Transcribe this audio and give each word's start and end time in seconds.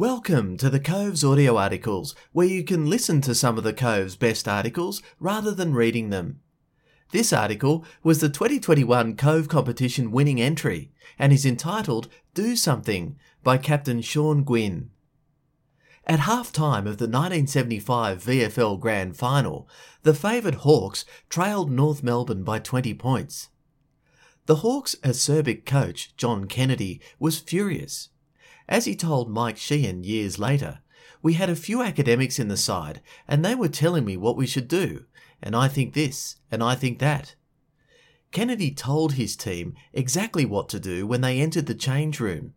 Welcome 0.00 0.56
to 0.56 0.70
the 0.70 0.80
Cove's 0.80 1.22
audio 1.22 1.58
articles, 1.58 2.14
where 2.32 2.46
you 2.46 2.64
can 2.64 2.88
listen 2.88 3.20
to 3.20 3.34
some 3.34 3.58
of 3.58 3.64
the 3.64 3.74
Cove's 3.74 4.16
best 4.16 4.48
articles 4.48 5.02
rather 5.18 5.50
than 5.50 5.74
reading 5.74 6.08
them. 6.08 6.40
This 7.12 7.34
article 7.34 7.84
was 8.02 8.20
the 8.20 8.30
2021 8.30 9.14
Cove 9.16 9.48
competition 9.48 10.10
winning 10.10 10.40
entry 10.40 10.90
and 11.18 11.34
is 11.34 11.44
entitled 11.44 12.08
Do 12.32 12.56
Something 12.56 13.18
by 13.44 13.58
Captain 13.58 14.00
Sean 14.00 14.42
Gwynne. 14.42 14.88
At 16.06 16.20
half 16.20 16.50
time 16.50 16.86
of 16.86 16.96
the 16.96 17.04
1975 17.04 18.24
VFL 18.24 18.80
Grand 18.80 19.18
Final, 19.18 19.68
the 20.02 20.14
favoured 20.14 20.54
Hawks 20.64 21.04
trailed 21.28 21.70
North 21.70 22.02
Melbourne 22.02 22.42
by 22.42 22.58
20 22.58 22.94
points. 22.94 23.50
The 24.46 24.56
Hawks' 24.56 24.96
acerbic 25.02 25.66
coach, 25.66 26.16
John 26.16 26.46
Kennedy, 26.46 27.02
was 27.18 27.38
furious. 27.38 28.08
As 28.70 28.84
he 28.84 28.94
told 28.94 29.28
Mike 29.28 29.56
Sheehan 29.56 30.04
years 30.04 30.38
later, 30.38 30.78
we 31.20 31.34
had 31.34 31.50
a 31.50 31.56
few 31.56 31.82
academics 31.82 32.38
in 32.38 32.46
the 32.46 32.56
side 32.56 33.02
and 33.26 33.44
they 33.44 33.56
were 33.56 33.68
telling 33.68 34.04
me 34.04 34.16
what 34.16 34.36
we 34.36 34.46
should 34.46 34.68
do, 34.68 35.06
and 35.42 35.56
I 35.56 35.66
think 35.66 35.92
this, 35.92 36.36
and 36.52 36.62
I 36.62 36.76
think 36.76 37.00
that. 37.00 37.34
Kennedy 38.30 38.70
told 38.70 39.14
his 39.14 39.34
team 39.34 39.74
exactly 39.92 40.44
what 40.44 40.68
to 40.68 40.78
do 40.78 41.04
when 41.04 41.20
they 41.20 41.40
entered 41.40 41.66
the 41.66 41.74
change 41.74 42.20
room. 42.20 42.54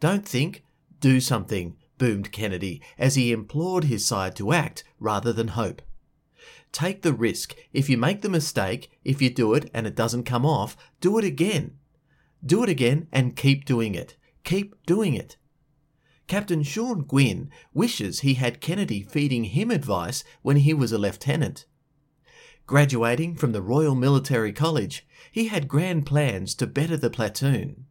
Don't 0.00 0.26
think, 0.26 0.64
do 0.98 1.20
something, 1.20 1.76
boomed 1.98 2.32
Kennedy 2.32 2.80
as 2.96 3.14
he 3.14 3.30
implored 3.30 3.84
his 3.84 4.06
side 4.06 4.34
to 4.36 4.52
act 4.54 4.82
rather 4.98 5.30
than 5.30 5.48
hope. 5.48 5.82
Take 6.72 7.02
the 7.02 7.12
risk. 7.12 7.54
If 7.74 7.90
you 7.90 7.98
make 7.98 8.22
the 8.22 8.30
mistake, 8.30 8.90
if 9.04 9.20
you 9.20 9.28
do 9.28 9.52
it 9.52 9.70
and 9.74 9.86
it 9.86 9.94
doesn't 9.94 10.24
come 10.24 10.46
off, 10.46 10.74
do 11.02 11.18
it 11.18 11.24
again. 11.24 11.76
Do 12.44 12.62
it 12.62 12.70
again 12.70 13.08
and 13.12 13.36
keep 13.36 13.66
doing 13.66 13.94
it. 13.94 14.16
Keep 14.44 14.84
doing 14.86 15.14
it. 15.14 15.36
Captain 16.26 16.62
Sean 16.62 17.02
Gwynne 17.02 17.50
wishes 17.72 18.20
he 18.20 18.34
had 18.34 18.60
Kennedy 18.60 19.02
feeding 19.02 19.44
him 19.44 19.70
advice 19.70 20.22
when 20.42 20.58
he 20.58 20.72
was 20.72 20.92
a 20.92 20.98
lieutenant. 20.98 21.66
Graduating 22.66 23.36
from 23.36 23.52
the 23.52 23.62
Royal 23.62 23.94
Military 23.94 24.52
College, 24.52 25.06
he 25.30 25.48
had 25.48 25.68
grand 25.68 26.06
plans 26.06 26.54
to 26.54 26.66
better 26.66 26.96
the 26.96 27.10
platoon. 27.10 27.86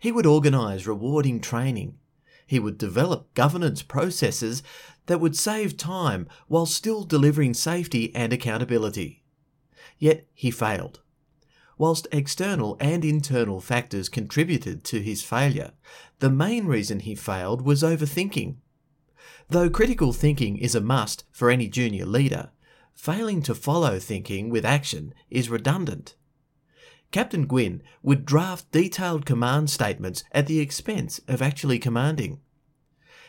He 0.00 0.12
would 0.12 0.26
organise 0.26 0.86
rewarding 0.86 1.40
training. 1.40 1.98
He 2.46 2.58
would 2.58 2.78
develop 2.78 3.32
governance 3.34 3.82
processes 3.82 4.62
that 5.06 5.20
would 5.20 5.36
save 5.36 5.76
time 5.76 6.28
while 6.48 6.66
still 6.66 7.04
delivering 7.04 7.54
safety 7.54 8.14
and 8.14 8.32
accountability. 8.32 9.22
Yet 9.98 10.26
he 10.34 10.50
failed. 10.50 11.01
Whilst 11.78 12.06
external 12.12 12.76
and 12.80 13.04
internal 13.04 13.60
factors 13.60 14.08
contributed 14.08 14.84
to 14.84 15.02
his 15.02 15.22
failure, 15.22 15.72
the 16.18 16.30
main 16.30 16.66
reason 16.66 17.00
he 17.00 17.14
failed 17.14 17.62
was 17.62 17.82
overthinking. 17.82 18.56
Though 19.48 19.70
critical 19.70 20.12
thinking 20.12 20.58
is 20.58 20.74
a 20.74 20.80
must 20.80 21.24
for 21.30 21.50
any 21.50 21.68
junior 21.68 22.06
leader, 22.06 22.50
failing 22.94 23.42
to 23.42 23.54
follow 23.54 23.98
thinking 23.98 24.50
with 24.50 24.64
action 24.64 25.14
is 25.30 25.50
redundant. 25.50 26.14
Captain 27.10 27.46
Gwynne 27.46 27.82
would 28.02 28.24
draft 28.24 28.70
detailed 28.72 29.26
command 29.26 29.68
statements 29.68 30.24
at 30.32 30.46
the 30.46 30.60
expense 30.60 31.20
of 31.28 31.42
actually 31.42 31.78
commanding. 31.78 32.40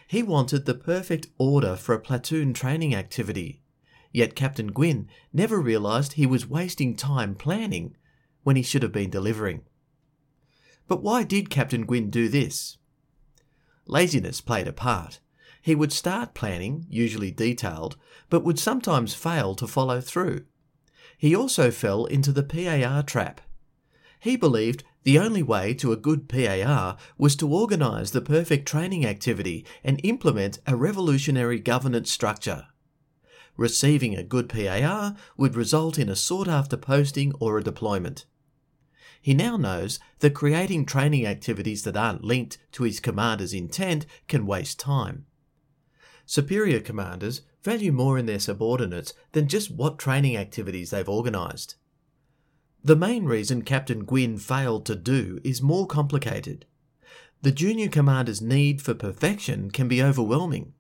He 0.08 0.24
wanted 0.24 0.66
the 0.66 0.76
perfect 0.76 1.28
order 1.38 1.76
for 1.76 1.94
a 1.96 2.00
platoon 2.00 2.54
training 2.54 2.94
activity, 2.96 3.62
yet 4.12 4.36
Captain 4.36 4.68
Gwynne 4.68 5.10
never 5.34 5.60
realised 5.60 6.14
he 6.14 6.26
was 6.26 6.48
wasting 6.48 6.96
time 6.96 7.36
planning 7.36 7.96
when 8.44 8.56
he 8.56 8.62
should 8.62 8.84
have 8.84 8.92
been 8.92 9.10
delivering. 9.10 9.62
But 10.88 11.02
why 11.02 11.24
did 11.24 11.50
Captain 11.50 11.86
Gwynne 11.86 12.10
do 12.10 12.28
this? 12.28 12.78
Laziness 13.86 14.42
played 14.42 14.68
a 14.68 14.74
part. 14.74 15.20
He 15.62 15.76
would 15.76 15.94
start 15.94 16.34
planning, 16.34 16.86
usually 16.90 17.32
detailed, 17.32 17.96
but 18.30 18.44
would 18.44 18.60
sometimes 18.60 19.14
fail 19.14 19.56
to 19.56 19.68
follow 19.68 20.02
through. 20.02 20.46
He 21.18 21.36
also 21.36 21.72
fell 21.72 22.06
into 22.06 22.32
the 22.32 22.44
PAR 22.44 23.02
trap. 23.04 23.40
He 24.20 24.36
believed 24.36 24.84
the 25.04 25.20
only 25.20 25.44
way 25.44 25.74
to 25.76 25.92
a 25.92 25.98
good 25.98 26.28
PAR 26.30 26.98
was 27.18 27.36
to 27.38 27.50
organise 27.50 28.12
the 28.12 28.22
perfect 28.22 28.68
training 28.68 29.06
activity 29.06 29.66
and 29.84 30.00
implement 30.04 30.60
a 30.66 30.76
revolutionary 30.76 31.60
governance 31.60 32.12
structure. 32.12 32.68
Receiving 33.56 34.16
a 34.16 34.24
good 34.24 34.50
PAR 34.50 35.16
would 35.38 35.56
result 35.56 36.00
in 36.00 36.10
a 36.10 36.16
sought 36.16 36.48
after 36.48 36.78
posting 36.78 37.34
or 37.40 37.58
a 37.58 37.64
deployment. 37.64 38.26
He 39.24 39.34
now 39.34 39.56
knows 39.56 40.00
that 40.20 40.34
creating 40.34 40.86
training 40.86 41.26
activities 41.26 41.84
that 41.84 41.96
aren't 41.96 42.26
linked 42.26 42.58
to 42.74 42.84
his 42.84 43.00
commander's 43.00 43.54
intent 43.54 44.06
can 44.28 44.46
waste 44.46 44.82
time. 44.82 45.26
Superior 46.26 46.82
commanders 46.82 47.42
value 47.64 47.94
more 47.94 48.18
in 48.18 48.26
their 48.26 48.38
subordinates 48.38 49.14
than 49.32 49.48
just 49.48 49.72
what 49.72 49.98
training 49.98 50.36
activities 50.36 50.90
they've 50.90 51.08
organised. 51.08 51.78
The 52.84 52.98
main 52.98 53.24
reason 53.24 53.62
Captain 53.62 54.04
Gwynne 54.04 54.40
failed 54.40 54.86
to 54.88 54.96
do 54.96 55.40
is 55.42 55.62
more 55.62 55.88
complicated. 55.88 56.66
The 57.44 57.54
junior 57.54 57.88
commander's 57.88 58.42
need 58.42 58.82
for 58.82 58.94
perfection 58.94 59.72
can 59.72 59.88
be 59.88 60.04
overwhelming. 60.04 60.74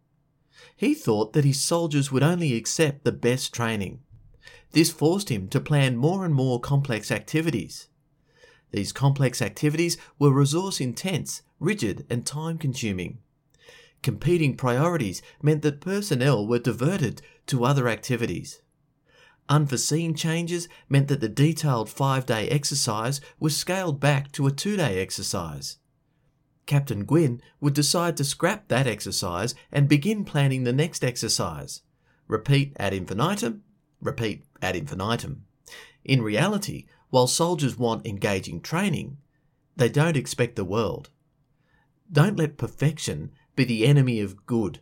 He 0.75 0.93
thought 0.93 1.31
that 1.31 1.45
his 1.45 1.63
soldiers 1.63 2.11
would 2.11 2.23
only 2.23 2.55
accept 2.55 3.05
the 3.05 3.13
best 3.13 3.53
training. 3.53 4.01
This 4.73 4.91
forced 4.91 5.29
him 5.29 5.47
to 5.47 5.61
plan 5.61 5.95
more 5.95 6.25
and 6.25 6.33
more 6.33 6.59
complex 6.59 7.09
activities. 7.09 7.87
These 8.73 8.91
complex 8.91 9.39
activities 9.39 9.97
were 10.17 10.31
resource 10.31 10.81
intense, 10.81 11.43
rigid, 11.59 12.07
and 12.09 12.25
time 12.25 12.57
consuming. 12.57 13.19
Competing 14.01 14.57
priorities 14.57 15.21
meant 15.43 15.61
that 15.61 15.79
personnel 15.79 16.45
were 16.45 16.57
diverted 16.57 17.21
to 17.45 17.63
other 17.63 17.87
activities. 17.87 18.61
Unforeseen 19.47 20.15
changes 20.15 20.67
meant 20.89 21.07
that 21.07 21.21
the 21.21 21.29
detailed 21.29 21.87
five 21.87 22.25
day 22.25 22.49
exercise 22.49 23.21
was 23.39 23.55
scaled 23.55 23.99
back 23.99 24.31
to 24.31 24.47
a 24.47 24.51
two 24.51 24.75
day 24.75 24.99
exercise. 24.99 25.77
Captain 26.65 27.05
Gwynne 27.05 27.41
would 27.61 27.75
decide 27.75 28.17
to 28.17 28.23
scrap 28.23 28.69
that 28.69 28.87
exercise 28.87 29.53
and 29.71 29.87
begin 29.87 30.25
planning 30.25 30.63
the 30.63 30.73
next 30.73 31.03
exercise. 31.03 31.81
Repeat 32.27 32.73
ad 32.79 32.93
infinitum, 32.93 33.63
repeat 34.01 34.45
ad 34.63 34.75
infinitum. 34.75 35.45
In 36.03 36.23
reality, 36.23 36.85
while 37.13 37.27
soldiers 37.27 37.77
want 37.77 38.07
engaging 38.07 38.59
training, 38.59 39.15
they 39.75 39.87
don't 39.87 40.17
expect 40.17 40.55
the 40.55 40.65
world. 40.65 41.11
Don't 42.11 42.39
let 42.39 42.57
perfection 42.57 43.29
be 43.55 43.63
the 43.63 43.85
enemy 43.85 44.19
of 44.19 44.47
good. 44.47 44.79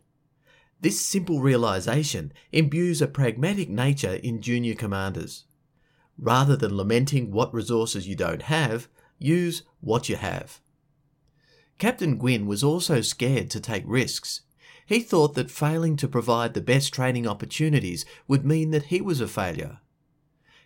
This 0.80 1.06
simple 1.06 1.42
realization 1.42 2.32
imbues 2.54 3.02
a 3.02 3.08
pragmatic 3.08 3.70
nature 3.70 4.14
in 4.14 4.42
junior 4.42 4.76
commanders. 4.76 5.44
Rather 6.18 6.56
than 6.56 6.78
lamenting 6.78 7.32
what 7.32 7.54
resources 7.54 8.08
you 8.08 8.16
don't 8.16 8.44
have, 8.44 8.88
use 9.20 9.64
what 9.82 10.08
you 10.08 10.16
have. 10.16 10.62
Captain 11.80 12.18
Gwynne 12.18 12.48
was 12.48 12.64
also 12.64 13.02
scared 13.02 13.50
to 13.50 13.60
take 13.60 13.84
risks. 13.86 14.44
He 14.86 15.02
thought 15.02 15.34
that 15.34 15.52
failing 15.52 15.98
to 15.98 16.08
provide 16.08 16.54
the 16.54 16.62
best 16.62 16.94
training 16.94 17.28
opportunities 17.28 18.06
would 18.26 18.46
mean 18.46 18.72
that 18.72 18.84
he 18.84 19.02
was 19.02 19.20
a 19.20 19.28
failure 19.28 19.80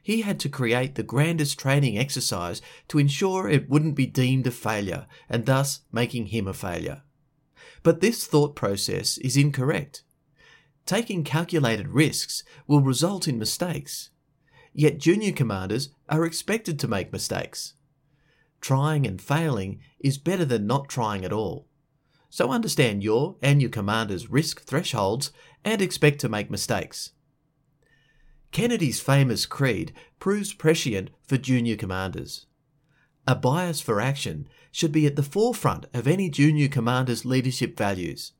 he 0.06 0.22
had 0.22 0.40
to 0.40 0.48
create 0.48 0.94
the 0.94 1.02
grandest 1.02 1.58
training 1.58 1.98
exercise 1.98 2.62
to 2.88 3.00
ensure 3.00 3.50
it 3.50 3.68
wouldn't 3.68 3.96
be 3.96 4.06
deemed 4.06 4.46
a 4.46 4.52
failure 4.52 5.08
and 5.28 5.48
thus 5.48 5.80
making 5.92 6.28
him 6.28 6.48
a 6.48 6.54
failure. 6.54 7.02
But 7.82 8.02
this 8.02 8.28
thought 8.28 8.56
process 8.56 9.18
is 9.18 9.36
incorrect. 9.36 10.04
Taking 10.86 11.24
calculated 11.24 11.88
risks 11.88 12.44
will 12.68 12.82
result 12.82 13.28
in 13.28 13.40
mistakes. 13.40 14.12
Yet 14.76 15.00
junior 15.00 15.32
commanders 15.32 15.90
are 16.08 16.24
expected 16.24 16.78
to 16.82 16.88
make 16.88 17.12
mistakes. 17.12 17.74
Trying 18.62 19.08
and 19.08 19.20
failing 19.20 19.80
is 20.00 20.20
better 20.20 20.46
than 20.46 20.68
not 20.68 20.88
trying 20.88 21.26
at 21.26 21.34
all. 21.34 21.68
So 22.30 22.52
understand 22.52 23.04
your 23.04 23.38
and 23.42 23.60
your 23.60 23.72
commander's 23.72 24.29
risk 24.29 24.66
thresholds 24.66 25.32
and 25.64 25.82
expect 25.82 26.20
to 26.20 26.29
make 26.29 26.52
mistakes. 26.52 27.14
Kennedy's 28.55 29.02
famous 29.02 29.46
creed 29.46 29.91
proves 30.17 30.53
prescient 30.53 31.09
for 31.28 31.35
junior 31.35 31.75
commanders. 31.75 32.46
A 33.28 33.35
bias 33.35 33.81
for 33.81 33.99
action 33.99 34.47
should 34.72 34.93
be 34.93 35.05
at 35.05 35.17
the 35.17 35.23
forefront 35.23 35.87
of 35.93 36.07
any 36.07 36.29
junior 36.29 36.69
commander's 36.69 37.25
leadership 37.25 37.78
values. 37.78 38.31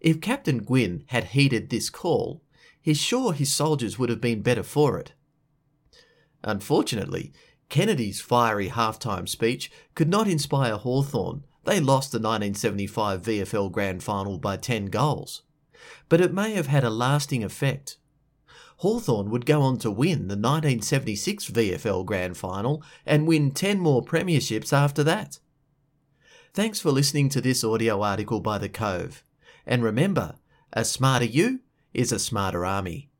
If 0.00 0.22
Captain 0.22 0.60
Gwynne 0.60 1.04
had 1.08 1.24
heeded 1.24 1.68
this 1.68 1.90
call, 1.90 2.42
he's 2.80 2.98
sure 2.98 3.34
his 3.34 3.52
soldiers 3.52 3.98
would 3.98 4.08
have 4.08 4.22
been 4.22 4.40
better 4.40 4.62
for 4.62 4.98
it. 4.98 5.12
Unfortunately, 6.42 7.30
Kennedy's 7.68 8.22
fiery 8.22 8.70
halftime 8.70 9.28
speech 9.28 9.70
could 9.94 10.08
not 10.08 10.26
inspire 10.26 10.78
Hawthorn. 10.78 11.44
They 11.64 11.80
lost 11.80 12.12
the 12.12 12.16
1975 12.16 13.20
VFL 13.20 13.70
Grand 13.70 14.02
Final 14.02 14.38
by 14.38 14.56
10 14.56 14.86
goals. 14.86 15.42
But 16.08 16.22
it 16.22 16.32
may 16.32 16.54
have 16.54 16.68
had 16.68 16.82
a 16.82 16.88
lasting 16.88 17.44
effect. 17.44 17.98
Hawthorn 18.78 19.30
would 19.30 19.46
go 19.46 19.62
on 19.62 19.78
to 19.78 19.90
win 19.90 20.28
the 20.28 20.36
1976 20.36 21.50
VFL 21.50 22.04
Grand 22.04 22.36
Final 22.36 22.82
and 23.06 23.26
win 23.26 23.50
10 23.50 23.78
more 23.78 24.02
premierships 24.02 24.72
after 24.72 25.02
that. 25.04 25.38
Thanks 26.52 26.80
for 26.80 26.90
listening 26.90 27.28
to 27.30 27.40
this 27.40 27.64
audio 27.64 28.02
article 28.02 28.40
by 28.40 28.58
The 28.58 28.68
Cove. 28.68 29.24
And 29.66 29.82
remember, 29.82 30.36
a 30.72 30.84
smarter 30.84 31.24
you 31.24 31.60
is 31.92 32.12
a 32.12 32.18
smarter 32.18 32.64
army. 32.64 33.10